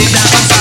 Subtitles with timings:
[0.00, 0.57] the